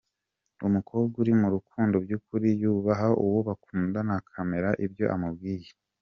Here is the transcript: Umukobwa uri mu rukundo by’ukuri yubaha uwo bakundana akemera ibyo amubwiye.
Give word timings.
Umukobwa 0.67 1.13
uri 1.21 1.33
mu 1.41 1.47
rukundo 1.55 1.95
by’ukuri 2.03 2.47
yubaha 2.61 3.07
uwo 3.23 3.39
bakundana 3.47 4.11
akemera 4.19 4.69
ibyo 4.85 5.05
amubwiye. 5.15 5.69